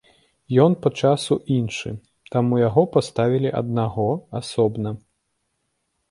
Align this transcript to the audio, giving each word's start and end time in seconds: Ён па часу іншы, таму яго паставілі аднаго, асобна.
Ён 0.63 0.71
па 0.83 0.89
часу 1.01 1.35
іншы, 1.55 1.91
таму 2.35 2.53
яго 2.61 2.85
паставілі 2.95 3.49
аднаго, 3.59 4.07
асобна. 4.41 4.95